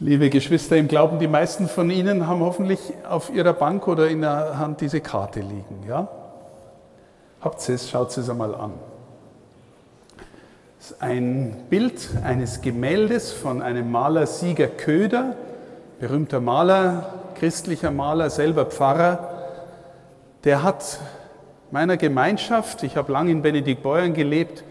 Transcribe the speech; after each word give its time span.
Liebe 0.00 0.30
Geschwister 0.30 0.76
im 0.76 0.86
Glauben, 0.86 1.18
die 1.18 1.26
meisten 1.26 1.66
von 1.66 1.90
Ihnen 1.90 2.28
haben 2.28 2.38
hoffentlich 2.38 2.78
auf 3.08 3.30
Ihrer 3.34 3.52
Bank 3.52 3.88
oder 3.88 4.06
in 4.08 4.20
der 4.20 4.56
Hand 4.56 4.80
diese 4.80 5.00
Karte 5.00 5.40
liegen. 5.40 5.82
Ja? 5.88 6.06
Habt 7.40 7.68
ihr 7.68 7.74
es, 7.74 7.90
schaut 7.90 8.16
es 8.16 8.30
einmal 8.30 8.54
an. 8.54 8.74
Das 10.78 10.92
ist 10.92 11.02
ein 11.02 11.64
Bild 11.68 12.10
eines 12.22 12.60
Gemäldes 12.60 13.32
von 13.32 13.60
einem 13.60 13.90
Maler 13.90 14.28
Sieger 14.28 14.68
Köder, 14.68 15.34
berühmter 15.98 16.38
Maler, 16.38 17.14
christlicher 17.34 17.90
Maler, 17.90 18.30
selber 18.30 18.66
Pfarrer. 18.66 19.48
Der 20.44 20.62
hat 20.62 21.00
meiner 21.72 21.96
Gemeinschaft, 21.96 22.84
ich 22.84 22.96
habe 22.96 23.10
lange 23.10 23.32
in 23.32 23.42
Benediktbeuern 23.42 24.14
gelebt, 24.14 24.62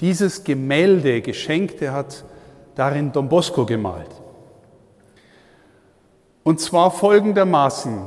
dieses 0.00 0.44
Gemälde 0.44 1.22
geschenkt. 1.22 1.80
Er 1.80 1.94
hat 1.94 2.22
darin 2.74 3.12
Don 3.12 3.30
Bosco 3.30 3.64
gemalt. 3.64 4.17
Und 6.48 6.60
zwar 6.60 6.90
folgendermaßen. 6.90 8.00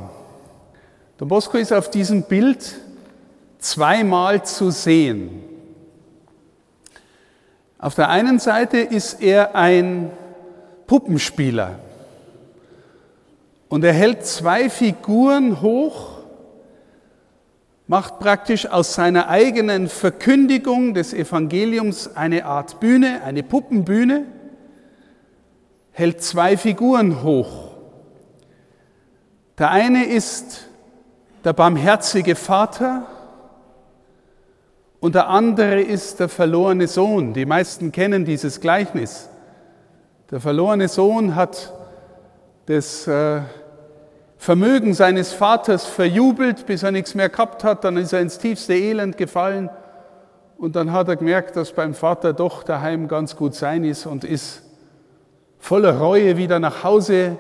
Don 1.19 1.27
Bosco 1.27 1.59
ist 1.59 1.71
auf 1.71 1.91
diesem 1.91 2.23
Bild 2.23 2.73
zweimal 3.59 4.43
zu 4.43 4.71
sehen. 4.71 5.43
Auf 7.77 7.93
der 7.93 8.09
einen 8.09 8.39
Seite 8.39 8.79
ist 8.79 9.21
er 9.21 9.53
ein 9.53 10.09
Puppenspieler 10.87 11.77
und 13.69 13.83
er 13.83 13.93
hält 13.93 14.25
zwei 14.25 14.71
Figuren 14.71 15.61
hoch, 15.61 16.23
macht 17.85 18.17
praktisch 18.17 18.65
aus 18.65 18.95
seiner 18.95 19.29
eigenen 19.29 19.87
Verkündigung 19.87 20.95
des 20.95 21.13
Evangeliums 21.13 22.15
eine 22.15 22.45
Art 22.45 22.79
Bühne, 22.79 23.21
eine 23.23 23.43
Puppenbühne, 23.43 24.25
hält 25.91 26.23
zwei 26.23 26.57
Figuren 26.57 27.21
hoch. 27.21 27.70
Der 29.61 29.69
eine 29.69 30.05
ist 30.05 30.67
der 31.43 31.53
barmherzige 31.53 32.33
Vater 32.33 33.03
und 34.99 35.13
der 35.13 35.27
andere 35.29 35.79
ist 35.79 36.19
der 36.19 36.29
verlorene 36.29 36.87
Sohn. 36.87 37.35
Die 37.35 37.45
meisten 37.45 37.91
kennen 37.91 38.25
dieses 38.25 38.59
Gleichnis. 38.59 39.29
Der 40.31 40.39
verlorene 40.39 40.87
Sohn 40.87 41.35
hat 41.35 41.73
das 42.65 43.05
äh, 43.05 43.41
Vermögen 44.35 44.95
seines 44.95 45.31
Vaters 45.31 45.85
verjubelt, 45.85 46.65
bis 46.65 46.81
er 46.81 46.89
nichts 46.89 47.13
mehr 47.13 47.29
gehabt 47.29 47.63
hat. 47.63 47.83
Dann 47.83 47.97
ist 47.97 48.13
er 48.13 48.21
ins 48.21 48.39
tiefste 48.39 48.73
Elend 48.73 49.15
gefallen 49.15 49.69
und 50.57 50.75
dann 50.75 50.91
hat 50.91 51.07
er 51.07 51.17
gemerkt, 51.17 51.55
dass 51.55 51.71
beim 51.71 51.93
Vater 51.93 52.33
doch 52.33 52.63
daheim 52.63 53.07
ganz 53.07 53.35
gut 53.35 53.53
sein 53.53 53.83
ist 53.83 54.07
und 54.07 54.23
ist 54.23 54.63
voller 55.59 55.99
Reue 55.99 56.35
wieder 56.37 56.57
nach 56.57 56.83
Hause 56.83 57.37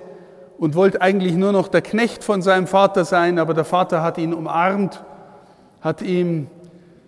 und 0.61 0.75
wollte 0.75 1.01
eigentlich 1.01 1.33
nur 1.33 1.51
noch 1.51 1.69
der 1.69 1.81
Knecht 1.81 2.23
von 2.23 2.43
seinem 2.43 2.67
Vater 2.67 3.03
sein, 3.03 3.39
aber 3.39 3.55
der 3.55 3.65
Vater 3.65 4.03
hat 4.03 4.19
ihn 4.19 4.31
umarmt, 4.31 5.03
hat 5.81 6.03
ihm 6.03 6.51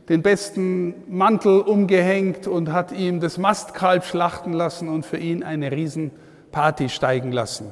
den 0.09 0.23
besten 0.23 0.95
Mantel 1.07 1.61
umgehängt 1.61 2.47
und 2.47 2.73
hat 2.73 2.91
ihm 2.91 3.19
das 3.19 3.37
Mastkalb 3.37 4.05
schlachten 4.05 4.53
lassen 4.53 4.89
und 4.89 5.05
für 5.05 5.17
ihn 5.17 5.43
eine 5.43 5.71
Riesenparty 5.71 6.89
steigen 6.89 7.31
lassen. 7.31 7.67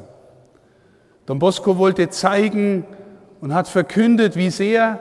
Don 1.25 1.39
Bosco 1.39 1.79
wollte 1.79 2.11
zeigen 2.11 2.85
und 3.41 3.55
hat 3.55 3.67
verkündet, 3.67 4.35
wie 4.35 4.51
sehr 4.51 4.99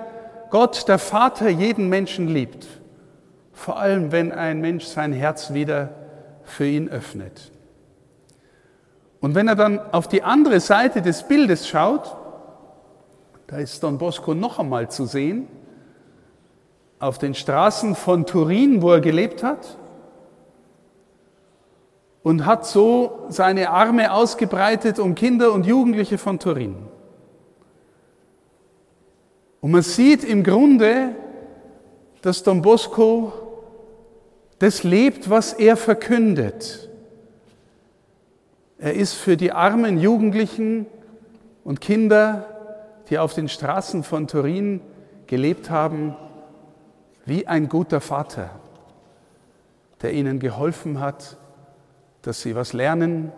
Gott, 0.48 0.88
der 0.88 0.98
Vater, 0.98 1.50
jeden 1.50 1.90
Menschen 1.90 2.26
liebt. 2.26 2.66
Vor 3.52 3.78
allem, 3.78 4.12
wenn 4.12 4.32
ein 4.32 4.62
Mensch 4.62 4.86
sein 4.86 5.12
Herz 5.12 5.52
wieder 5.52 5.90
für 6.42 6.64
ihn 6.64 6.88
öffnet. 6.88 7.52
Und 9.20 9.34
wenn 9.34 9.48
er 9.48 9.56
dann 9.56 9.78
auf 9.92 10.08
die 10.08 10.22
andere 10.22 10.60
Seite 10.60 11.02
des 11.02 11.28
Bildes 11.28 11.68
schaut, 11.68 12.16
da 13.46 13.58
ist 13.58 13.82
Don 13.82 13.98
Bosco 13.98 14.34
noch 14.34 14.58
einmal 14.58 14.90
zu 14.90 15.06
sehen, 15.06 15.48
auf 16.98 17.18
den 17.18 17.34
Straßen 17.34 17.94
von 17.94 18.26
Turin, 18.26 18.82
wo 18.82 18.92
er 18.92 19.00
gelebt 19.00 19.42
hat, 19.42 19.76
und 22.22 22.44
hat 22.44 22.66
so 22.66 23.26
seine 23.28 23.70
Arme 23.70 24.12
ausgebreitet 24.12 24.98
um 24.98 25.14
Kinder 25.14 25.52
und 25.52 25.66
Jugendliche 25.66 26.18
von 26.18 26.38
Turin. 26.38 26.76
Und 29.62 29.70
man 29.70 29.82
sieht 29.82 30.24
im 30.24 30.42
Grunde, 30.42 31.14
dass 32.22 32.42
Don 32.42 32.60
Bosco 32.60 33.32
das 34.58 34.82
lebt, 34.82 35.30
was 35.30 35.54
er 35.54 35.76
verkündet. 35.78 36.89
Er 38.82 38.94
ist 38.94 39.12
für 39.12 39.36
die 39.36 39.52
armen 39.52 39.98
Jugendlichen 40.00 40.86
und 41.64 41.82
Kinder, 41.82 42.46
die 43.10 43.18
auf 43.18 43.34
den 43.34 43.50
Straßen 43.50 44.02
von 44.04 44.26
Turin 44.26 44.80
gelebt 45.26 45.68
haben, 45.68 46.16
wie 47.26 47.46
ein 47.46 47.68
guter 47.68 48.00
Vater, 48.00 48.48
der 50.00 50.14
ihnen 50.14 50.38
geholfen 50.38 50.98
hat, 50.98 51.36
dass 52.22 52.40
sie 52.40 52.56
was 52.56 52.72
lernen, 52.72 53.32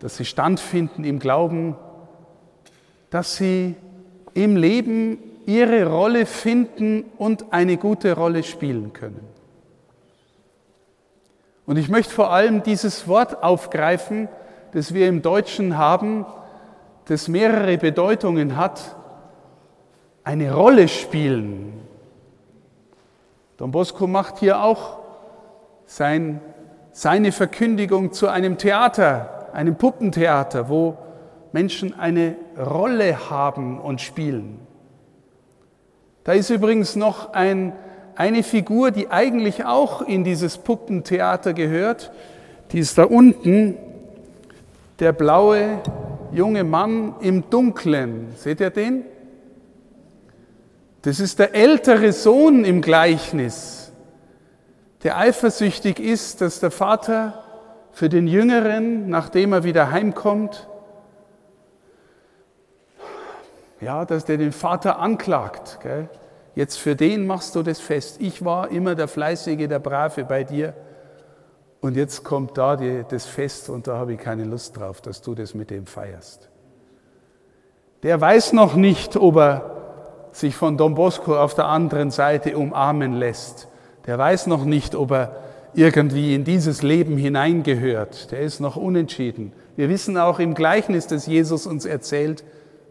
dass 0.00 0.16
sie 0.16 0.24
Stand 0.24 0.58
finden 0.58 1.04
im 1.04 1.20
Glauben, 1.20 1.76
dass 3.10 3.36
sie 3.36 3.76
im 4.34 4.56
Leben 4.56 5.18
ihre 5.46 5.86
Rolle 5.86 6.26
finden 6.26 7.04
und 7.16 7.52
eine 7.52 7.76
gute 7.76 8.16
Rolle 8.16 8.42
spielen 8.42 8.92
können. 8.92 9.20
Und 11.64 11.76
ich 11.76 11.88
möchte 11.88 12.12
vor 12.12 12.32
allem 12.32 12.64
dieses 12.64 13.06
Wort 13.06 13.44
aufgreifen, 13.44 14.28
das 14.72 14.94
wir 14.94 15.08
im 15.08 15.22
Deutschen 15.22 15.78
haben, 15.78 16.26
das 17.06 17.28
mehrere 17.28 17.78
Bedeutungen 17.78 18.56
hat, 18.56 18.96
eine 20.24 20.52
Rolle 20.52 20.88
spielen. 20.88 21.80
Don 23.56 23.70
Bosco 23.70 24.06
macht 24.06 24.38
hier 24.38 24.62
auch 24.62 24.98
sein, 25.86 26.40
seine 26.92 27.32
Verkündigung 27.32 28.12
zu 28.12 28.28
einem 28.28 28.58
Theater, 28.58 29.48
einem 29.54 29.76
Puppentheater, 29.76 30.68
wo 30.68 30.98
Menschen 31.52 31.98
eine 31.98 32.36
Rolle 32.58 33.30
haben 33.30 33.80
und 33.80 34.00
spielen. 34.00 34.60
Da 36.24 36.32
ist 36.32 36.50
übrigens 36.50 36.94
noch 36.94 37.32
ein, 37.32 37.72
eine 38.14 38.42
Figur, 38.42 38.90
die 38.90 39.10
eigentlich 39.10 39.64
auch 39.64 40.02
in 40.02 40.24
dieses 40.24 40.58
Puppentheater 40.58 41.54
gehört. 41.54 42.12
Die 42.72 42.80
ist 42.80 42.98
da 42.98 43.04
unten 43.04 43.78
der 44.98 45.12
blaue 45.12 45.80
junge 46.32 46.64
Mann 46.64 47.14
im 47.20 47.48
Dunklen. 47.50 48.34
Seht 48.36 48.60
ihr 48.60 48.70
den? 48.70 49.04
Das 51.02 51.20
ist 51.20 51.38
der 51.38 51.54
ältere 51.54 52.12
Sohn 52.12 52.64
im 52.64 52.82
Gleichnis, 52.82 53.92
der 55.04 55.16
eifersüchtig 55.16 56.00
ist, 56.00 56.40
dass 56.40 56.60
der 56.60 56.72
Vater 56.72 57.44
für 57.92 58.08
den 58.08 58.26
Jüngeren, 58.26 59.08
nachdem 59.08 59.52
er 59.52 59.64
wieder 59.64 59.90
heimkommt, 59.90 60.68
ja, 63.80 64.04
dass 64.04 64.24
der 64.24 64.38
den 64.38 64.52
Vater 64.52 64.98
anklagt. 64.98 65.78
Gell? 65.82 66.08
Jetzt 66.56 66.76
für 66.76 66.96
den 66.96 67.26
machst 67.26 67.54
du 67.54 67.62
das 67.62 67.78
fest. 67.78 68.16
Ich 68.20 68.44
war 68.44 68.72
immer 68.72 68.96
der 68.96 69.06
Fleißige, 69.06 69.68
der 69.68 69.78
Brave 69.78 70.24
bei 70.24 70.42
dir. 70.42 70.74
Und 71.80 71.96
jetzt 71.96 72.24
kommt 72.24 72.58
da 72.58 72.76
die, 72.76 73.04
das 73.08 73.26
Fest 73.26 73.70
und 73.70 73.86
da 73.86 73.98
habe 73.98 74.14
ich 74.14 74.18
keine 74.18 74.44
Lust 74.44 74.76
drauf, 74.76 75.00
dass 75.00 75.22
du 75.22 75.34
das 75.34 75.54
mit 75.54 75.70
dem 75.70 75.86
feierst. 75.86 76.48
Der 78.02 78.20
weiß 78.20 78.52
noch 78.52 78.74
nicht, 78.74 79.16
ob 79.16 79.36
er 79.36 79.78
sich 80.32 80.56
von 80.56 80.76
Don 80.76 80.94
Bosco 80.94 81.36
auf 81.36 81.54
der 81.54 81.66
anderen 81.66 82.10
Seite 82.10 82.56
umarmen 82.56 83.12
lässt. 83.12 83.68
Der 84.06 84.18
weiß 84.18 84.46
noch 84.46 84.64
nicht, 84.64 84.94
ob 84.94 85.12
er 85.12 85.36
irgendwie 85.74 86.34
in 86.34 86.44
dieses 86.44 86.82
Leben 86.82 87.16
hineingehört. 87.16 88.30
Der 88.32 88.40
ist 88.40 88.60
noch 88.60 88.76
unentschieden. 88.76 89.52
Wir 89.76 89.88
wissen 89.88 90.16
auch 90.16 90.38
im 90.38 90.54
Gleichnis, 90.54 91.06
das 91.06 91.26
Jesus 91.26 91.66
uns 91.66 91.84
erzählt, 91.84 92.44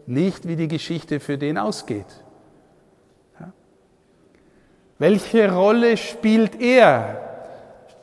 nicht, 0.06 0.48
wie 0.48 0.56
die 0.56 0.68
Geschichte 0.68 1.20
für 1.20 1.36
den 1.36 1.58
ausgeht. 1.58 2.06
Ja? 3.38 3.52
Welche 4.98 5.52
Rolle 5.52 5.96
spielt 5.98 6.60
er 6.60 7.27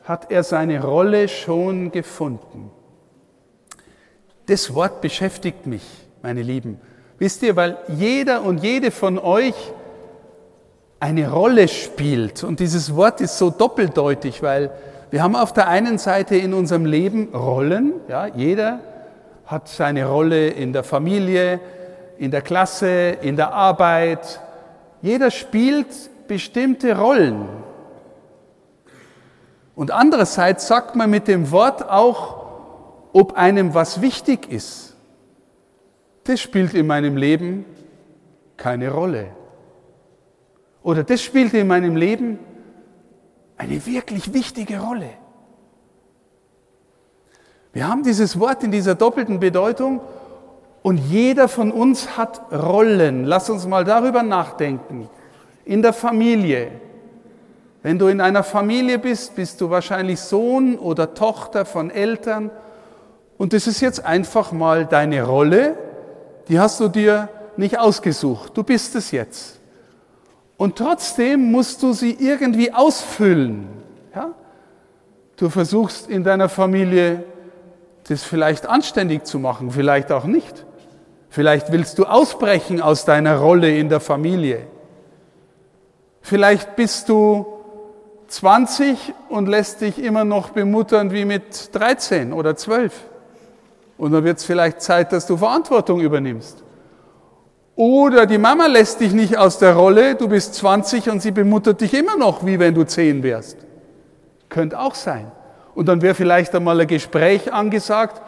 hat 0.06 0.30
er 0.30 0.44
seine 0.44 0.82
Rolle 0.82 1.28
schon 1.28 1.90
gefunden. 1.90 2.70
Das 4.46 4.72
Wort 4.72 5.00
beschäftigt 5.00 5.66
mich, 5.66 5.82
meine 6.22 6.42
Lieben. 6.42 6.80
Wisst 7.18 7.42
ihr, 7.42 7.56
weil 7.56 7.76
jeder 7.88 8.42
und 8.42 8.62
jede 8.62 8.92
von 8.92 9.18
euch 9.18 9.54
eine 11.00 11.30
Rolle 11.30 11.66
spielt. 11.66 12.44
Und 12.44 12.60
dieses 12.60 12.94
Wort 12.94 13.20
ist 13.20 13.36
so 13.36 13.50
doppeldeutig, 13.50 14.42
weil 14.42 14.70
wir 15.10 15.22
haben 15.22 15.34
auf 15.34 15.52
der 15.52 15.68
einen 15.68 15.98
Seite 15.98 16.36
in 16.36 16.54
unserem 16.54 16.84
Leben 16.84 17.34
Rollen. 17.34 17.94
Ja, 18.08 18.26
jeder 18.26 18.78
hat 19.44 19.68
seine 19.68 20.06
Rolle 20.06 20.48
in 20.48 20.72
der 20.72 20.84
Familie, 20.84 21.58
in 22.18 22.30
der 22.30 22.42
Klasse, 22.42 23.16
in 23.20 23.34
der 23.34 23.52
Arbeit. 23.52 24.40
Jeder 25.02 25.32
spielt 25.32 25.88
bestimmte 26.28 26.96
Rollen. 26.96 27.48
Und 29.76 29.90
andererseits 29.90 30.66
sagt 30.66 30.96
man 30.96 31.10
mit 31.10 31.28
dem 31.28 31.52
Wort 31.52 31.88
auch, 31.88 32.46
ob 33.12 33.34
einem 33.34 33.74
was 33.74 34.00
wichtig 34.00 34.50
ist, 34.50 34.96
das 36.24 36.40
spielt 36.40 36.74
in 36.74 36.88
meinem 36.88 37.16
Leben 37.16 37.64
keine 38.56 38.90
Rolle. 38.90 39.28
Oder 40.82 41.04
das 41.04 41.22
spielt 41.22 41.52
in 41.54 41.66
meinem 41.66 41.94
Leben 41.94 42.38
eine 43.58 43.84
wirklich 43.86 44.32
wichtige 44.32 44.80
Rolle. 44.80 45.10
Wir 47.72 47.86
haben 47.86 48.02
dieses 48.02 48.40
Wort 48.40 48.64
in 48.64 48.70
dieser 48.70 48.94
doppelten 48.94 49.38
Bedeutung 49.38 50.00
und 50.82 50.96
jeder 50.96 51.48
von 51.48 51.70
uns 51.70 52.16
hat 52.16 52.50
Rollen. 52.50 53.24
Lass 53.24 53.50
uns 53.50 53.66
mal 53.66 53.84
darüber 53.84 54.22
nachdenken. 54.22 55.10
In 55.66 55.82
der 55.82 55.92
Familie. 55.92 56.85
Wenn 57.86 58.00
du 58.00 58.08
in 58.08 58.20
einer 58.20 58.42
Familie 58.42 58.98
bist, 58.98 59.36
bist 59.36 59.60
du 59.60 59.70
wahrscheinlich 59.70 60.18
Sohn 60.18 60.76
oder 60.76 61.14
Tochter 61.14 61.64
von 61.64 61.88
Eltern. 61.88 62.50
Und 63.38 63.52
das 63.52 63.68
ist 63.68 63.80
jetzt 63.80 64.04
einfach 64.04 64.50
mal 64.50 64.86
deine 64.86 65.22
Rolle. 65.22 65.78
Die 66.48 66.58
hast 66.58 66.80
du 66.80 66.88
dir 66.88 67.28
nicht 67.56 67.78
ausgesucht. 67.78 68.56
Du 68.56 68.64
bist 68.64 68.96
es 68.96 69.12
jetzt. 69.12 69.60
Und 70.56 70.74
trotzdem 70.74 71.52
musst 71.52 71.80
du 71.84 71.92
sie 71.92 72.16
irgendwie 72.18 72.72
ausfüllen. 72.72 73.68
Ja? 74.12 74.32
Du 75.36 75.48
versuchst 75.48 76.10
in 76.10 76.24
deiner 76.24 76.48
Familie 76.48 77.22
das 78.08 78.24
vielleicht 78.24 78.66
anständig 78.66 79.26
zu 79.26 79.38
machen, 79.38 79.70
vielleicht 79.70 80.10
auch 80.10 80.24
nicht. 80.24 80.66
Vielleicht 81.28 81.70
willst 81.70 82.00
du 82.00 82.04
ausbrechen 82.04 82.82
aus 82.82 83.04
deiner 83.04 83.36
Rolle 83.36 83.78
in 83.78 83.88
der 83.88 84.00
Familie. 84.00 84.66
Vielleicht 86.20 86.74
bist 86.74 87.08
du 87.08 87.55
20 88.28 89.14
und 89.28 89.46
lässt 89.48 89.80
dich 89.80 90.02
immer 90.02 90.24
noch 90.24 90.50
bemuttern 90.50 91.12
wie 91.12 91.24
mit 91.24 91.74
13 91.74 92.32
oder 92.32 92.56
12. 92.56 92.92
Und 93.98 94.12
dann 94.12 94.24
wird 94.24 94.38
es 94.38 94.44
vielleicht 94.44 94.80
Zeit, 94.80 95.12
dass 95.12 95.26
du 95.26 95.36
Verantwortung 95.36 96.00
übernimmst. 96.00 96.62
Oder 97.76 98.26
die 98.26 98.38
Mama 98.38 98.66
lässt 98.66 99.00
dich 99.00 99.12
nicht 99.12 99.36
aus 99.36 99.58
der 99.58 99.74
Rolle, 99.74 100.14
du 100.14 100.28
bist 100.28 100.54
20 100.54 101.10
und 101.10 101.20
sie 101.20 101.30
bemuttert 101.30 101.82
dich 101.82 101.92
immer 101.92 102.16
noch, 102.16 102.44
wie 102.44 102.58
wenn 102.58 102.74
du 102.74 102.84
10 102.84 103.22
wärst. 103.22 103.58
Könnte 104.48 104.80
auch 104.80 104.94
sein. 104.94 105.30
Und 105.74 105.86
dann 105.86 106.00
wäre 106.00 106.14
vielleicht 106.14 106.54
einmal 106.54 106.80
ein 106.80 106.86
Gespräch 106.86 107.52
angesagt, 107.52 108.22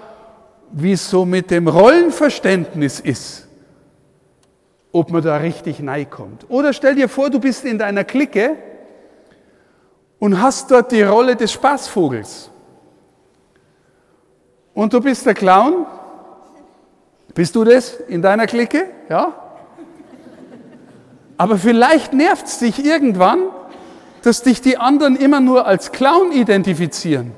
wie 0.71 0.93
es 0.93 1.09
so 1.09 1.25
mit 1.25 1.51
dem 1.51 1.67
Rollenverständnis 1.67 3.01
ist, 3.01 3.49
ob 4.93 5.11
man 5.11 5.23
da 5.23 5.39
richtig 5.39 5.83
kommt. 6.11 6.45
Oder 6.51 6.75
stell 6.75 6.95
dir 6.95 7.09
vor, 7.09 7.31
du 7.31 7.41
bist 7.41 7.65
in 7.65 7.79
deiner 7.79 8.05
Clique 8.05 8.57
und 10.19 10.41
hast 10.41 10.71
dort 10.71 10.93
die 10.93 11.03
Rolle 11.03 11.37
des 11.37 11.53
Spaßvogels. 11.53 12.51
Und 14.75 14.93
du 14.93 15.01
bist 15.01 15.27
der 15.27 15.35
Clown. 15.35 15.87
Bist 17.35 17.55
du 17.55 17.65
das 17.65 17.95
in 18.09 18.23
deiner 18.23 18.47
Clique? 18.47 18.85
Ja? 19.09 19.35
Aber 21.37 21.57
vielleicht 21.57 22.13
nervt 22.13 22.47
es 22.47 22.59
dich 22.59 22.85
irgendwann, 22.85 23.41
dass 24.23 24.43
dich 24.43 24.61
die 24.61 24.77
anderen 24.77 25.17
immer 25.17 25.41
nur 25.41 25.67
als 25.67 25.93
Clown 25.93 26.33
identifizieren 26.33 27.33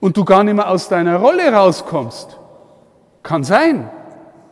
und 0.00 0.16
du 0.16 0.24
gar 0.24 0.42
nicht 0.42 0.54
mehr 0.54 0.68
aus 0.68 0.88
deiner 0.88 1.16
Rolle 1.16 1.52
rauskommst. 1.52 2.38
Kann 3.22 3.44
sein. 3.44 3.88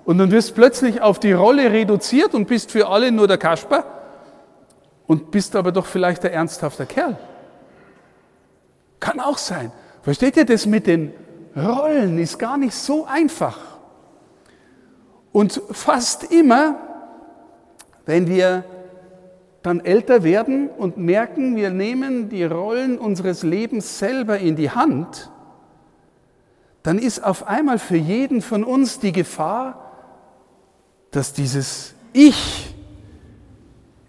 Und 0.05 0.19
dann 0.19 0.31
wirst 0.31 0.55
plötzlich 0.55 1.03
auf 1.03 1.19
die 1.19 1.33
Rolle 1.33 1.73
reduziert 1.73 2.35
und 2.35 2.47
bist 2.47 2.71
für 2.71 2.89
alle 2.89 3.11
nur 3.11 3.27
der 3.27 3.39
Kasper 3.39 3.85
und 5.07 5.31
bist 5.31 5.57
aber 5.57 5.73
doch 5.73 5.87
vielleicht 5.87 6.23
der 6.23 6.33
ernsthafte 6.33 6.87
Kerl. 6.87 7.19
Kann 9.01 9.21
auch 9.21 9.39
sein. 9.39 9.73
Versteht 10.03 10.37
ihr 10.37 10.45
das 10.45 10.67
mit 10.67 10.87
den 10.87 11.13
Rollen? 11.57 12.19
Ist 12.19 12.39
gar 12.39 12.57
nicht 12.57 12.75
so 12.75 13.05
einfach. 13.05 13.59
Und 15.33 15.61
fast 15.71 16.33
immer, 16.33 16.79
wenn 18.07 18.29
wir 18.29 18.65
dann 19.63 19.81
älter 19.81 20.23
werden 20.23 20.69
und 20.69 20.97
merken, 20.97 21.57
wir 21.57 21.71
nehmen 21.71 22.29
die 22.29 22.45
Rollen 22.45 22.99
unseres 22.99 23.43
Lebens 23.43 23.99
selber 23.99 24.39
in 24.39 24.57
die 24.57 24.71
Hand, 24.71 25.31
dann 26.83 26.99
ist 26.99 27.23
auf 27.23 27.47
einmal 27.47 27.79
für 27.79 27.97
jeden 27.97 28.41
von 28.41 28.65
uns 28.65 28.99
die 28.99 29.13
Gefahr, 29.13 29.93
dass 31.11 31.33
dieses 31.33 31.95
Ich, 32.13 32.75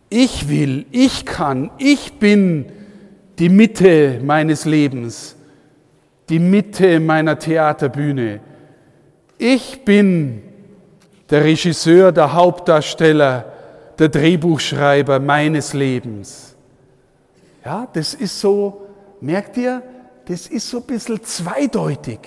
ich 0.09 0.47
will, 0.49 0.85
ich 0.91 1.25
kann, 1.25 1.71
ich 1.77 2.19
bin 2.19 2.71
die 3.39 3.49
Mitte 3.49 4.19
meines 4.21 4.65
Lebens, 4.65 5.35
die 6.27 6.39
Mitte 6.39 6.99
meiner 6.99 7.39
Theaterbühne. 7.39 8.41
Ich 9.37 9.85
bin 9.85 10.43
der 11.29 11.45
Regisseur, 11.45 12.11
der 12.11 12.33
Hauptdarsteller, 12.33 13.45
der 13.97 14.09
Drehbuchschreiber 14.09 15.19
meines 15.19 15.73
Lebens. 15.73 16.55
Ja, 17.63 17.87
das 17.93 18.13
ist 18.13 18.39
so, 18.39 18.81
merkt 19.21 19.55
ihr, 19.57 19.81
das 20.25 20.47
ist 20.47 20.69
so 20.69 20.77
ein 20.77 20.83
bisschen 20.83 21.23
zweideutig. 21.23 22.19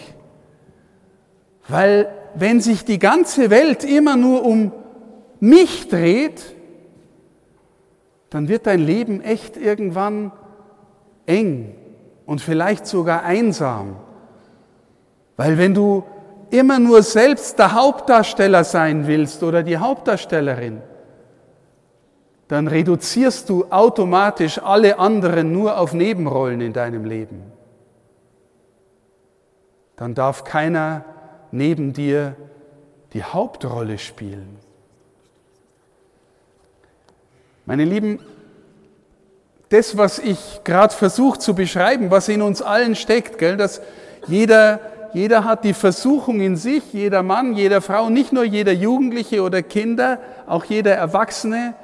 Weil 1.68 2.08
wenn 2.34 2.60
sich 2.60 2.84
die 2.84 2.98
ganze 2.98 3.50
Welt 3.50 3.84
immer 3.84 4.16
nur 4.16 4.44
um 4.44 4.72
mich 5.40 5.88
dreht, 5.88 6.42
dann 8.30 8.48
wird 8.48 8.66
dein 8.66 8.80
Leben 8.80 9.20
echt 9.20 9.58
irgendwann 9.58 10.32
eng 11.26 11.74
und 12.26 12.40
vielleicht 12.40 12.86
sogar 12.86 13.22
einsam. 13.22 13.96
Weil 15.36 15.58
wenn 15.58 15.74
du 15.74 16.04
immer 16.50 16.78
nur 16.78 17.02
selbst 17.02 17.58
der 17.58 17.72
Hauptdarsteller 17.72 18.64
sein 18.64 19.06
willst 19.06 19.42
oder 19.42 19.62
die 19.62 19.78
Hauptdarstellerin, 19.78 20.82
dann 22.48 22.68
reduzierst 22.68 23.48
du 23.48 23.64
automatisch 23.70 24.58
alle 24.58 24.98
anderen 24.98 25.52
nur 25.52 25.78
auf 25.78 25.94
Nebenrollen 25.94 26.60
in 26.60 26.74
deinem 26.74 27.06
Leben. 27.06 27.50
Dann 29.96 30.14
darf 30.14 30.44
keiner 30.44 31.04
neben 31.50 31.92
dir 31.92 32.36
die 33.14 33.24
Hauptrolle 33.24 33.98
spielen. 33.98 34.58
Meine 37.64 37.84
Lieben, 37.84 38.18
das, 39.72 39.96
was 39.96 40.18
ich 40.18 40.60
gerade 40.64 40.94
versuche 40.94 41.38
zu 41.38 41.54
beschreiben, 41.54 42.10
was 42.10 42.28
in 42.28 42.42
uns 42.42 42.60
allen 42.60 42.94
steckt, 42.94 43.38
gell, 43.38 43.56
dass 43.56 43.80
jeder, 44.26 44.80
jeder 45.14 45.44
hat 45.44 45.64
die 45.64 45.72
Versuchung 45.72 46.40
in 46.40 46.56
sich, 46.56 46.92
jeder 46.92 47.22
Mann, 47.22 47.54
jeder 47.54 47.80
Frau, 47.80 48.10
nicht 48.10 48.32
nur 48.32 48.44
jeder 48.44 48.72
Jugendliche 48.72 49.42
oder 49.42 49.62
Kinder, 49.62 50.18
auch 50.46 50.64
jeder 50.64 50.94
Erwachsene, 50.94 51.74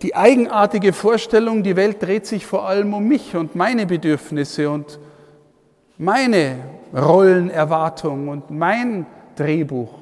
die 0.00 0.16
eigenartige 0.16 0.92
Vorstellung, 0.92 1.62
die 1.62 1.76
Welt 1.76 2.02
dreht 2.02 2.26
sich 2.26 2.46
vor 2.46 2.66
allem 2.66 2.92
um 2.94 3.06
mich 3.06 3.36
und 3.36 3.54
meine 3.54 3.86
Bedürfnisse 3.86 4.68
und 4.68 4.98
meine 5.98 6.56
Rollenerwartung 6.92 8.28
und 8.28 8.50
mein 8.50 9.06
Drehbuch. 9.36 10.01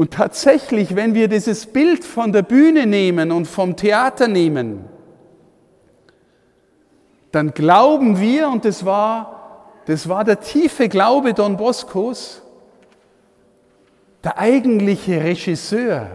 Und 0.00 0.14
tatsächlich, 0.14 0.96
wenn 0.96 1.12
wir 1.12 1.28
dieses 1.28 1.66
Bild 1.66 2.06
von 2.06 2.32
der 2.32 2.40
Bühne 2.40 2.86
nehmen 2.86 3.30
und 3.30 3.44
vom 3.44 3.76
Theater 3.76 4.28
nehmen, 4.28 4.86
dann 7.32 7.52
glauben 7.52 8.18
wir, 8.18 8.48
und 8.48 8.64
das 8.64 8.86
war, 8.86 9.68
das 9.84 10.08
war 10.08 10.24
der 10.24 10.40
tiefe 10.40 10.88
Glaube 10.88 11.34
Don 11.34 11.58
Boscos, 11.58 12.40
der 14.24 14.38
eigentliche 14.38 15.22
Regisseur, 15.22 16.06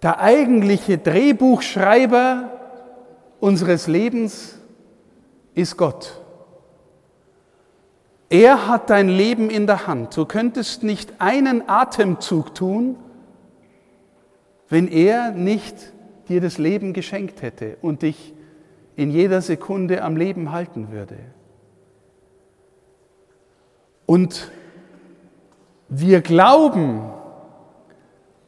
der 0.00 0.18
eigentliche 0.18 0.96
Drehbuchschreiber 0.96 2.50
unseres 3.38 3.86
Lebens 3.86 4.58
ist 5.54 5.76
Gott. 5.76 6.22
Er 8.30 8.68
hat 8.68 8.90
dein 8.90 9.08
Leben 9.08 9.48
in 9.48 9.66
der 9.66 9.86
Hand. 9.86 10.16
Du 10.16 10.26
könntest 10.26 10.82
nicht 10.82 11.14
einen 11.18 11.68
Atemzug 11.68 12.54
tun, 12.54 12.96
wenn 14.68 14.86
er 14.88 15.30
nicht 15.30 15.74
dir 16.28 16.40
das 16.40 16.58
Leben 16.58 16.92
geschenkt 16.92 17.40
hätte 17.40 17.78
und 17.80 18.02
dich 18.02 18.34
in 18.96 19.10
jeder 19.10 19.40
Sekunde 19.40 20.02
am 20.02 20.16
Leben 20.16 20.52
halten 20.52 20.90
würde. 20.90 21.16
Und 24.04 24.50
wir 25.88 26.20
glauben, 26.20 27.10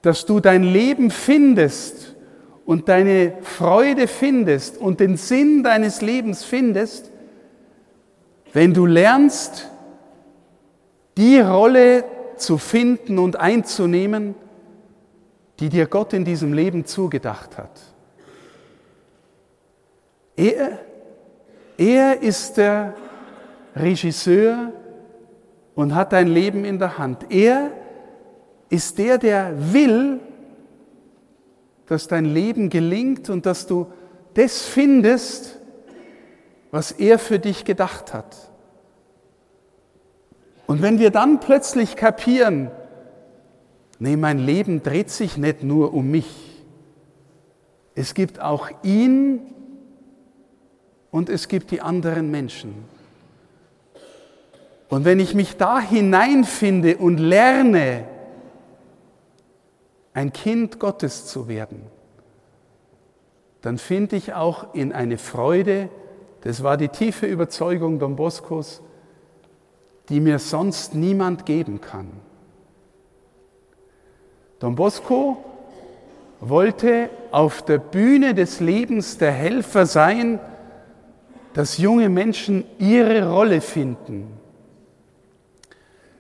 dass 0.03 0.27
du 0.27 0.41
dein 0.41 0.63
Leben 0.63 1.11
findest 1.11 2.17
und 2.67 2.89
deine 2.89 3.35
Freude 3.43 4.09
findest 4.09 4.77
und 4.77 5.01
den 5.01 5.17
Sinn 5.17 5.63
deines 5.63 6.03
Lebens 6.03 6.45
findest, 6.45 7.11
wenn 8.53 8.75
du 8.75 8.87
lernst, 8.87 9.70
die 11.21 11.39
Rolle 11.39 12.05
zu 12.37 12.57
finden 12.57 13.19
und 13.19 13.37
einzunehmen, 13.37 14.35
die 15.61 15.69
dir 15.69 15.87
Gott 15.87 16.15
in 16.15 16.25
diesem 16.25 16.55
Leben 16.55 16.87
zugedacht 16.87 17.59
hat. 17.59 17.79
Er, 20.35 20.79
er 21.77 22.23
ist 22.23 22.57
der 22.57 22.95
Regisseur 23.77 24.73
und 25.75 25.95
hat 25.95 26.15
dein 26.15 26.29
Leben 26.29 26.65
in 26.65 26.79
der 26.79 26.97
Hand. 26.97 27.27
Er 27.29 27.71
ist 28.71 28.97
der, 28.97 29.19
der 29.19 29.53
will, 29.75 30.21
dass 31.85 32.09
dein 32.09 32.25
Leben 32.25 32.71
gelingt 32.71 33.29
und 33.29 33.45
dass 33.45 33.67
du 33.67 33.93
das 34.33 34.63
findest, 34.63 35.59
was 36.71 36.93
er 36.93 37.19
für 37.19 37.39
dich 37.39 37.67
gedacht 37.67 38.15
hat. 38.15 38.50
Und 40.71 40.83
wenn 40.83 41.01
wir 41.01 41.11
dann 41.11 41.41
plötzlich 41.41 41.97
kapieren, 41.97 42.71
nee, 43.99 44.17
mein 44.17 44.39
Leben 44.39 44.85
dreht 44.85 45.11
sich 45.11 45.37
nicht 45.37 45.65
nur 45.65 45.93
um 45.93 46.13
mich, 46.13 46.63
es 47.97 48.15
gibt 48.15 48.41
auch 48.41 48.71
ihn 48.85 49.41
und 51.11 51.29
es 51.29 51.49
gibt 51.49 51.73
die 51.73 51.81
anderen 51.81 52.31
Menschen. 52.31 52.85
Und 54.89 55.05
wenn 55.05 55.19
ich 55.19 55.35
mich 55.35 55.57
da 55.57 55.81
hineinfinde 55.81 56.99
und 56.99 57.19
lerne, 57.19 58.05
ein 60.15 60.33
Kind 60.33 60.79
Gottes 60.79 61.27
zu 61.27 61.49
werden, 61.49 61.83
dann 63.61 63.77
finde 63.77 64.15
ich 64.15 64.35
auch 64.35 64.73
in 64.73 64.93
eine 64.93 65.19
Freude, 65.19 65.89
das 66.43 66.63
war 66.63 66.77
die 66.77 66.91
tiefe 66.91 67.27
Überzeugung 67.27 67.99
Don 67.99 68.15
Boscos, 68.15 68.83
die 70.11 70.21
mir 70.21 70.39
sonst 70.39 70.95
niemand 70.95 71.47
geben 71.47 71.81
kann. 71.81 72.09
Don 74.59 74.75
Bosco 74.75 75.43
wollte 76.41 77.09
auf 77.31 77.63
der 77.63 77.79
Bühne 77.79 78.35
des 78.35 78.61
Lebens 78.61 79.19
der 79.19 79.31
Helfer 79.31 79.87
sein, 79.87 80.41
dass 81.55 81.79
junge 81.79 82.09
Menschen 82.09 82.65
ihre 82.79 83.31
Rolle 83.31 83.61
finden. 83.61 84.27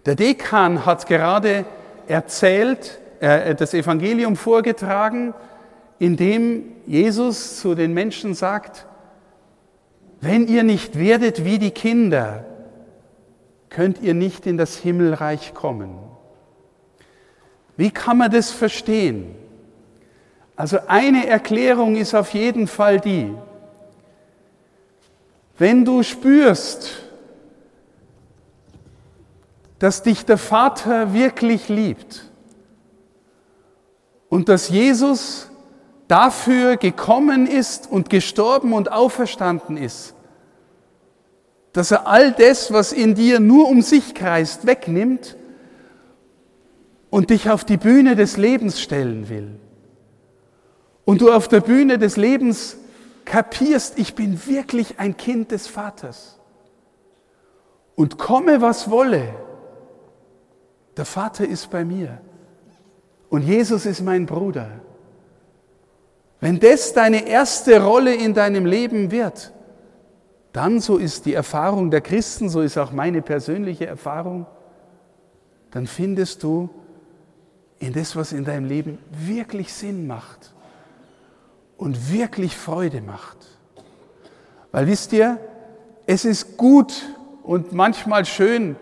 Der 0.07 0.15
Dekan 0.15 0.87
hat 0.87 1.07
gerade 1.07 1.65
erzählt, 2.07 3.01
äh, 3.21 3.55
das 3.55 3.75
Evangelium 3.75 4.37
vorgetragen, 4.37 5.35
in 5.99 6.17
dem 6.17 6.65
Jesus 6.87 7.61
zu 7.61 7.75
den 7.75 7.93
Menschen 7.93 8.35
sagt, 8.35 8.87
wenn 10.21 10.49
ihr 10.49 10.63
nicht 10.63 10.99
werdet 10.99 11.45
wie 11.45 11.59
die 11.59 11.71
Kinder, 11.71 12.45
könnt 13.71 14.03
ihr 14.03 14.15
nicht 14.15 14.47
in 14.47 14.57
das 14.57 14.77
Himmelreich 14.77 15.55
kommen. 15.55 15.97
Wie 17.77 17.91
kann 17.91 18.19
man 18.19 18.31
das 18.31 18.50
verstehen? 18.50 19.35
Also 20.57 20.79
eine 20.87 21.27
Erklärung 21.27 21.97
ist 21.97 22.15
auf 22.15 22.35
jeden 22.35 22.67
Fall 22.67 23.00
die, 23.00 23.33
wenn 25.57 25.85
du 25.85 26.03
spürst, 26.03 26.91
dass 29.79 30.03
dich 30.03 30.27
der 30.27 30.37
Vater 30.37 31.15
wirklich 31.15 31.69
liebt 31.71 32.31
und 34.29 34.50
dass 34.50 34.69
Jesus 34.69 35.50
dafür 36.07 36.77
gekommen 36.77 37.47
ist 37.47 37.91
und 37.91 38.11
gestorben 38.11 38.73
und 38.73 38.93
auferstanden 38.93 39.77
ist, 39.77 40.15
dass 41.73 41.91
er 41.91 42.07
all 42.07 42.33
das, 42.33 42.73
was 42.73 42.93
in 42.93 43.15
dir 43.15 43.41
nur 43.41 43.69
um 43.69 43.83
sich 43.83 44.15
kreist, 44.15 44.67
wegnimmt 44.67 45.37
und 47.11 47.31
dich 47.31 47.50
auf 47.50 47.65
die 47.65 47.77
Bühne 47.77 48.17
des 48.17 48.37
Lebens 48.37 48.81
stellen 48.81 49.29
will. 49.29 49.57
Und 51.05 51.21
du 51.21 51.33
auf 51.33 51.49
der 51.49 51.61
Bühne 51.61 51.99
des 51.99 52.17
Lebens 52.17 52.77
kapierst, 53.25 53.99
ich 53.99 54.15
bin 54.15 54.47
wirklich 54.47 54.99
ein 54.99 55.17
Kind 55.17 55.50
des 55.53 55.67
Vaters. 55.67 56.39
Und 57.95 58.19
komme, 58.19 58.61
was 58.61 58.91
wolle, 58.91 59.35
der 60.97 61.05
Vater 61.05 61.47
ist 61.47 61.71
bei 61.71 61.85
mir 61.85 62.21
und 63.29 63.43
Jesus 63.43 63.87
ist 63.87 64.03
mein 64.03 64.27
Bruder. 64.27 64.69
Wenn 66.41 66.59
das 66.59 66.93
deine 66.93 67.27
erste 67.27 67.83
Rolle 67.83 68.15
in 68.15 68.35
deinem 68.35 68.67
Leben 68.67 69.11
wird, 69.11 69.53
dann, 70.52 70.80
so 70.80 70.97
ist 70.97 71.26
die 71.26 71.35
Erfahrung 71.35 71.90
der 71.90 72.00
Christen, 72.00 72.49
so 72.49 72.61
ist 72.61 72.76
auch 72.76 72.92
meine 72.92 73.23
persönliche 73.23 73.87
Erfahrung, 73.87 74.47
dann 75.71 75.87
findest 75.87 76.42
du 76.42 76.69
in 77.78 77.92
das, 77.92 78.16
was 78.16 78.33
in 78.33 78.45
deinem 78.45 78.66
Leben 78.66 78.99
wirklich 79.11 79.73
Sinn 79.73 80.07
macht 80.07 80.52
und 81.76 82.12
wirklich 82.12 82.57
Freude 82.57 83.00
macht. 83.00 83.37
Weil 84.73 84.87
wisst 84.87 85.12
ihr, 85.12 85.38
es 86.07 86.25
ist 86.25 86.57
gut 86.57 86.92
und 87.42 87.73
manchmal 87.73 88.25
schön, 88.25 88.76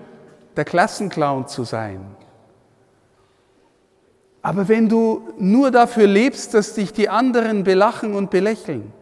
der 0.57 0.65
Klassenclown 0.65 1.47
zu 1.47 1.65
sein. 1.65 2.01
Aber 4.43 4.69
wenn 4.69 4.89
du 4.89 5.29
nur 5.39 5.71
dafür 5.71 6.07
lebst, 6.07 6.55
dass 6.55 6.75
dich 6.75 6.93
die 6.93 7.09
anderen 7.09 7.65
belachen 7.65 8.15
und 8.15 8.31
belächeln, 8.31 8.93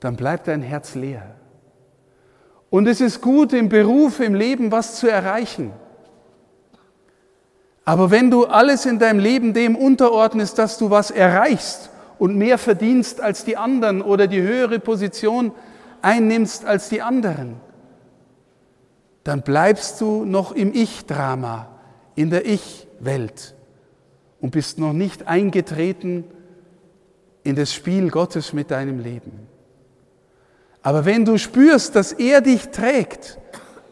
dann 0.00 0.16
bleibt 0.16 0.48
dein 0.48 0.62
Herz 0.62 0.94
leer. 0.94 1.34
Und 2.70 2.86
es 2.86 3.00
ist 3.00 3.20
gut, 3.20 3.52
im 3.52 3.68
Beruf, 3.68 4.20
im 4.20 4.34
Leben 4.34 4.70
was 4.70 4.96
zu 4.96 5.10
erreichen. 5.10 5.72
Aber 7.84 8.10
wenn 8.10 8.30
du 8.30 8.44
alles 8.44 8.84
in 8.84 8.98
deinem 8.98 9.18
Leben 9.18 9.54
dem 9.54 9.74
unterordnest, 9.74 10.58
dass 10.58 10.76
du 10.76 10.90
was 10.90 11.10
erreichst 11.10 11.90
und 12.18 12.36
mehr 12.36 12.58
verdienst 12.58 13.20
als 13.20 13.44
die 13.44 13.56
anderen 13.56 14.02
oder 14.02 14.26
die 14.26 14.42
höhere 14.42 14.78
Position 14.78 15.52
einnimmst 16.02 16.66
als 16.66 16.90
die 16.90 17.00
anderen, 17.00 17.56
dann 19.24 19.42
bleibst 19.42 20.00
du 20.00 20.24
noch 20.24 20.52
im 20.52 20.74
Ich-Drama, 20.74 21.68
in 22.14 22.28
der 22.30 22.46
Ich-Welt 22.46 23.54
und 24.40 24.50
bist 24.50 24.78
noch 24.78 24.92
nicht 24.92 25.26
eingetreten 25.26 26.24
in 27.42 27.56
das 27.56 27.72
Spiel 27.72 28.10
Gottes 28.10 28.52
mit 28.52 28.70
deinem 28.70 28.98
Leben. 28.98 29.46
Aber 30.82 31.04
wenn 31.04 31.24
du 31.24 31.38
spürst, 31.38 31.96
dass 31.96 32.12
er 32.12 32.40
dich 32.40 32.68
trägt, 32.68 33.38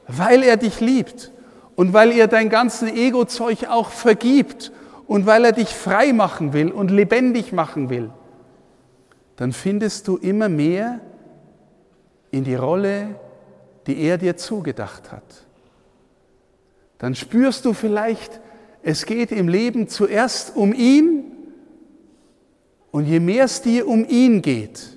weil 0.08 0.42
er 0.42 0.56
dich 0.56 0.80
liebt 0.80 1.32
und 1.74 1.92
weil 1.92 2.12
er 2.12 2.28
dein 2.28 2.48
ganzes 2.48 2.90
Ego-Zeug 2.90 3.66
auch 3.68 3.90
vergibt 3.90 4.72
und 5.06 5.26
weil 5.26 5.44
er 5.44 5.52
dich 5.52 5.68
frei 5.68 6.12
machen 6.12 6.52
will 6.52 6.70
und 6.70 6.90
lebendig 6.90 7.52
machen 7.52 7.90
will, 7.90 8.10
dann 9.36 9.52
findest 9.52 10.08
du 10.08 10.16
immer 10.16 10.48
mehr 10.48 11.00
in 12.30 12.44
die 12.44 12.54
Rolle, 12.54 13.16
die 13.86 14.00
er 14.00 14.18
dir 14.18 14.36
zugedacht 14.36 15.12
hat. 15.12 15.46
Dann 16.98 17.14
spürst 17.14 17.64
du 17.64 17.72
vielleicht, 17.72 18.40
es 18.82 19.04
geht 19.04 19.32
im 19.32 19.48
Leben 19.48 19.88
zuerst 19.88 20.56
um 20.56 20.72
ihn 20.72 21.24
und 22.90 23.04
je 23.04 23.20
mehr 23.20 23.44
es 23.44 23.60
dir 23.60 23.86
um 23.86 24.06
ihn 24.08 24.40
geht, 24.40 24.95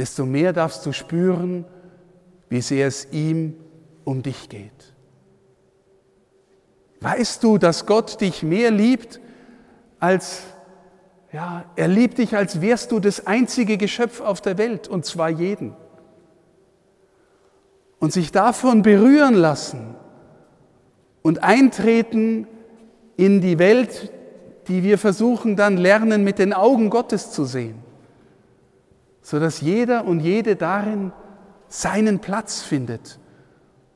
desto 0.00 0.24
mehr 0.24 0.54
darfst 0.54 0.86
du 0.86 0.92
spüren, 0.92 1.66
wie 2.48 2.62
sehr 2.62 2.86
es 2.86 3.08
ihm 3.12 3.54
um 4.04 4.22
dich 4.22 4.48
geht. 4.48 4.94
Weißt 7.02 7.44
du, 7.44 7.58
dass 7.58 7.84
Gott 7.84 8.18
dich 8.22 8.42
mehr 8.42 8.70
liebt 8.70 9.20
als, 9.98 10.40
ja, 11.32 11.66
er 11.76 11.88
liebt 11.88 12.16
dich, 12.16 12.34
als 12.34 12.62
wärst 12.62 12.92
du 12.92 12.98
das 12.98 13.26
einzige 13.26 13.76
Geschöpf 13.76 14.22
auf 14.22 14.40
der 14.40 14.56
Welt, 14.56 14.88
und 14.88 15.04
zwar 15.04 15.28
jeden. 15.28 15.76
Und 17.98 18.14
sich 18.14 18.32
davon 18.32 18.80
berühren 18.80 19.34
lassen 19.34 19.94
und 21.20 21.42
eintreten 21.42 22.48
in 23.18 23.42
die 23.42 23.58
Welt, 23.58 24.10
die 24.66 24.82
wir 24.82 24.96
versuchen 24.96 25.56
dann 25.56 25.76
lernen, 25.76 26.24
mit 26.24 26.38
den 26.38 26.54
Augen 26.54 26.88
Gottes 26.88 27.32
zu 27.32 27.44
sehen, 27.44 27.82
sodass 29.22 29.60
jeder 29.60 30.04
und 30.04 30.20
jede 30.20 30.56
darin 30.56 31.12
seinen 31.68 32.18
Platz 32.18 32.62
findet 32.62 33.18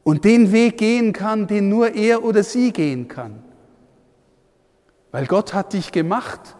und 0.04 0.24
den 0.24 0.52
Weg 0.52 0.78
gehen 0.78 1.12
kann, 1.12 1.46
den 1.46 1.68
nur 1.68 1.94
er 1.94 2.24
oder 2.24 2.42
sie 2.42 2.72
gehen 2.72 3.08
kann. 3.08 3.42
Weil 5.10 5.26
Gott 5.26 5.54
hat 5.54 5.72
dich 5.72 5.92
gemacht, 5.92 6.56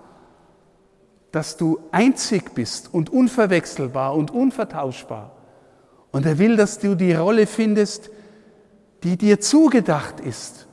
dass 1.31 1.57
du 1.57 1.81
einzig 1.91 2.55
bist 2.55 2.93
und 2.95 3.11
unverwechselbar 3.11 4.15
und 4.15 4.31
unvertauschbar. 4.31 5.33
Und 6.13 6.25
er 6.27 6.39
will, 6.39 6.57
dass 6.57 6.79
du 6.79 6.95
die 6.95 7.13
Rolle 7.13 7.49
findest, 7.49 8.11
die 9.03 9.17
dir 9.17 9.41
zugedacht 9.41 10.21
ist, 10.21 10.69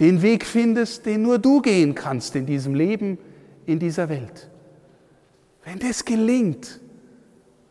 den 0.00 0.20
Weg 0.22 0.44
findest, 0.44 1.06
den 1.06 1.22
nur 1.22 1.38
du 1.38 1.62
gehen 1.62 1.94
kannst 1.94 2.34
in 2.34 2.46
diesem 2.46 2.74
Leben, 2.74 3.18
in 3.64 3.78
dieser 3.78 4.08
Welt. 4.08 4.50
Wenn 5.64 5.78
das 5.78 6.04
gelingt, 6.04 6.80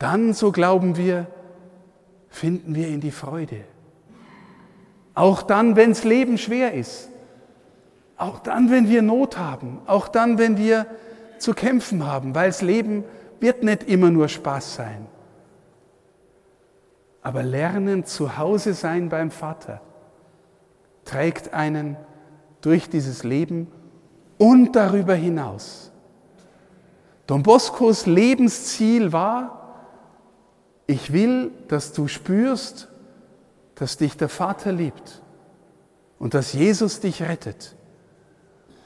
dann, 0.02 0.34
so 0.34 0.52
glauben 0.52 0.98
wir, 0.98 1.28
finden 2.30 2.74
wir 2.74 2.88
in 2.88 3.02
die 3.02 3.12
Freude. 3.12 3.64
Auch 5.14 5.44
dann, 5.44 5.76
wenn 5.76 5.90
das 5.90 6.04
Leben 6.04 6.38
schwer 6.38 6.74
ist. 6.74 7.10
Auch 8.18 8.40
dann, 8.40 8.72
wenn 8.72 8.90
wir 8.90 9.02
Not 9.02 9.38
haben. 9.38 9.80
Auch 9.86 10.08
dann, 10.08 10.38
wenn 10.38 10.58
wir 10.58 10.88
zu 11.38 11.54
kämpfen 11.54 12.06
haben, 12.06 12.34
weil 12.34 12.50
das 12.50 12.62
Leben 12.62 13.04
wird 13.40 13.64
nicht 13.64 13.84
immer 13.84 14.10
nur 14.10 14.28
Spaß 14.28 14.76
sein. 14.76 15.08
Aber 17.22 17.44
lernen 17.44 18.06
zu 18.06 18.38
Hause 18.38 18.74
sein 18.74 19.10
beim 19.10 19.30
Vater 19.30 19.82
trägt 21.06 21.54
einen 21.54 21.98
durch 22.62 22.90
dieses 22.90 23.24
Leben 23.24 23.68
und 24.38 24.76
darüber 24.76 25.14
hinaus. 25.14 25.92
Don 27.28 27.44
Boscos 27.44 28.06
Lebensziel 28.06 29.12
war, 29.14 29.61
ich 30.92 31.14
will, 31.14 31.52
dass 31.70 31.94
du 31.94 32.08
spürst, 32.10 32.90
dass 33.76 33.96
dich 33.96 34.18
der 34.18 34.28
Vater 34.28 34.74
liebt 34.74 35.22
und 36.20 36.34
dass 36.34 36.52
Jesus 36.52 37.00
dich 37.00 37.24
rettet 37.24 37.76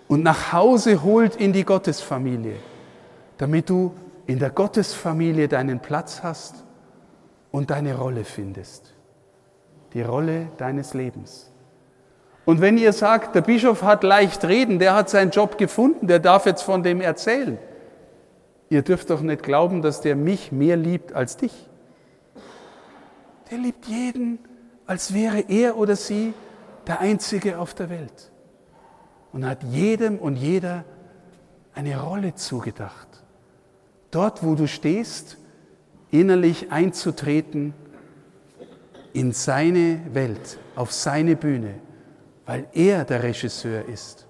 und 0.07 0.21
nach 0.21 0.53
Hause 0.53 1.01
holt 1.01 1.35
in 1.35 1.51
die 1.51 1.65
Gottesfamilie, 1.65 2.57
damit 3.39 3.71
du 3.71 3.95
in 4.27 4.37
der 4.37 4.51
Gottesfamilie 4.51 5.47
deinen 5.47 5.79
Platz 5.79 6.21
hast 6.21 6.63
und 7.51 7.71
deine 7.71 7.97
Rolle 7.97 8.23
findest. 8.23 8.93
Die 9.93 10.03
Rolle 10.03 10.49
deines 10.57 10.93
Lebens. 10.93 11.51
Und 12.45 12.61
wenn 12.61 12.77
ihr 12.77 12.93
sagt, 12.93 13.33
der 13.33 13.41
Bischof 13.41 13.81
hat 13.81 14.03
leicht 14.03 14.45
reden, 14.45 14.77
der 14.77 14.93
hat 14.93 15.09
seinen 15.09 15.31
Job 15.31 15.57
gefunden, 15.57 16.05
der 16.05 16.19
darf 16.19 16.45
jetzt 16.45 16.61
von 16.61 16.83
dem 16.83 17.01
erzählen. 17.01 17.57
Ihr 18.69 18.83
dürft 18.83 19.09
doch 19.09 19.21
nicht 19.21 19.41
glauben, 19.41 19.81
dass 19.81 20.01
der 20.01 20.15
mich 20.15 20.51
mehr 20.51 20.77
liebt 20.77 21.13
als 21.13 21.37
dich. 21.37 21.67
Der 23.51 23.57
liebt 23.57 23.85
jeden, 23.85 24.39
als 24.85 25.13
wäre 25.13 25.39
er 25.47 25.77
oder 25.77 25.95
sie 25.95 26.33
der 26.87 26.99
Einzige 26.99 27.59
auf 27.59 27.73
der 27.73 27.89
Welt. 27.89 28.31
Und 29.31 29.45
hat 29.45 29.63
jedem 29.63 30.17
und 30.17 30.35
jeder 30.35 30.85
eine 31.73 32.01
Rolle 32.01 32.35
zugedacht. 32.35 33.07
Dort, 34.11 34.43
wo 34.43 34.55
du 34.55 34.67
stehst, 34.67 35.37
innerlich 36.09 36.71
einzutreten 36.71 37.73
in 39.13 39.33
seine 39.33 39.99
Welt, 40.13 40.57
auf 40.75 40.91
seine 40.91 41.35
Bühne, 41.35 41.75
weil 42.45 42.67
er 42.73 43.03
der 43.05 43.23
Regisseur 43.23 43.85
ist 43.85 44.27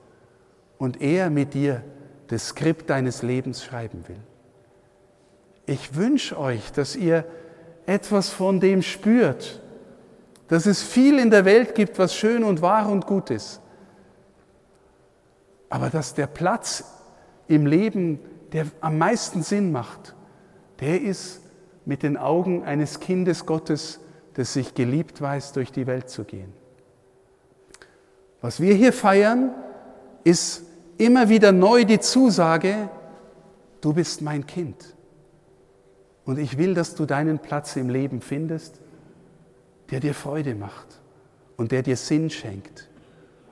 und 0.77 1.01
er 1.01 1.29
mit 1.29 1.53
dir 1.53 1.83
das 2.27 2.47
Skript 2.47 2.89
deines 2.89 3.21
Lebens 3.21 3.63
schreiben 3.63 4.07
will. 4.07 4.19
Ich 5.67 5.95
wünsche 5.95 6.39
euch, 6.39 6.71
dass 6.71 6.95
ihr 6.95 7.25
etwas 7.85 8.29
von 8.29 8.59
dem 8.59 8.81
spürt, 8.81 9.61
dass 10.47 10.65
es 10.65 10.81
viel 10.81 11.19
in 11.19 11.29
der 11.29 11.45
Welt 11.45 11.75
gibt, 11.75 11.97
was 11.99 12.15
schön 12.15 12.43
und 12.43 12.61
wahr 12.61 12.89
und 12.89 13.05
gut 13.05 13.29
ist, 13.29 13.61
aber 15.69 15.89
dass 15.89 16.13
der 16.13 16.27
Platz 16.27 16.83
im 17.47 17.65
Leben, 17.65 18.19
der 18.53 18.67
am 18.81 18.97
meisten 18.97 19.43
Sinn 19.43 19.71
macht, 19.71 20.15
der 20.79 21.01
ist 21.01 21.41
mit 21.85 22.03
den 22.03 22.17
Augen 22.17 22.63
eines 22.63 22.99
Kindes 22.99 23.45
Gottes, 23.45 23.99
das 24.33 24.53
sich 24.53 24.73
geliebt 24.73 25.21
weiß, 25.21 25.53
durch 25.53 25.71
die 25.71 25.87
Welt 25.87 26.09
zu 26.09 26.23
gehen. 26.23 26.51
Was 28.41 28.59
wir 28.59 28.73
hier 28.73 28.93
feiern, 28.93 29.53
ist 30.23 30.63
immer 30.97 31.29
wieder 31.29 31.51
neu 31.51 31.85
die 31.85 31.99
Zusage, 31.99 32.89
du 33.81 33.93
bist 33.93 34.21
mein 34.21 34.45
Kind. 34.45 34.94
Und 36.25 36.39
ich 36.39 36.57
will, 36.57 36.73
dass 36.73 36.95
du 36.95 37.05
deinen 37.05 37.39
Platz 37.39 37.75
im 37.75 37.89
Leben 37.89 38.19
findest, 38.21 38.81
der 39.91 39.99
dir 39.99 40.13
Freude 40.13 40.55
macht 40.55 40.99
und 41.55 41.71
der 41.71 41.83
dir 41.83 41.97
Sinn 41.97 42.29
schenkt 42.29 42.89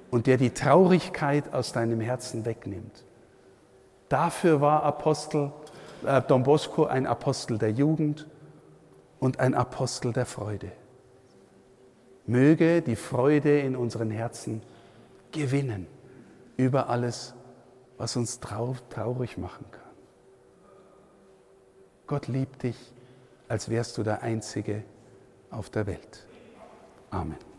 und 0.10 0.28
der 0.28 0.38
die 0.38 0.50
Traurigkeit 0.50 1.54
aus 1.54 1.72
deinem 1.72 2.02
Herzen 2.02 2.46
wegnimmt. 2.46 3.06
Dafür 4.10 4.62
war 4.62 4.84
Apostel 4.84 5.52
äh, 6.06 6.22
Don 6.22 6.44
Bosco 6.44 6.86
ein 6.86 7.08
Apostel 7.08 7.58
der 7.58 7.72
Jugend 7.72 8.28
und 9.20 9.40
ein 9.40 9.54
Apostel 9.54 10.12
der 10.12 10.26
Freude. 10.26 10.72
Möge 12.26 12.82
die 12.82 12.96
Freude 12.96 13.60
in 13.60 13.76
unseren 13.76 14.10
Herzen 14.12 14.62
gewinnen 15.32 15.88
über 16.58 16.90
alles, 16.90 17.34
was 17.98 18.16
uns 18.16 18.40
traurig 18.40 19.38
machen 19.38 19.66
kann. 19.72 19.83
Gott 22.08 22.28
liebt 22.28 22.64
dich, 22.64 22.78
als 23.48 23.70
wärst 23.70 23.98
du 23.98 24.04
der 24.04 24.22
Einzige 24.22 24.84
auf 25.50 25.70
der 25.70 25.88
Welt. 25.88 26.26
Amen. 27.10 27.53